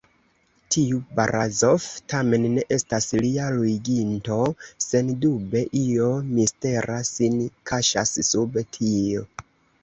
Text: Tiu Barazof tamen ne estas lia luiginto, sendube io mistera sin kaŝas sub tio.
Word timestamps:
Tiu 0.75 0.99
Barazof 1.17 1.83
tamen 2.13 2.47
ne 2.53 2.63
estas 2.75 3.07
lia 3.25 3.49
luiginto, 3.57 4.39
sendube 4.85 5.63
io 5.83 6.09
mistera 6.31 6.97
sin 7.11 7.39
kaŝas 7.73 8.17
sub 8.31 8.59
tio. 8.81 9.23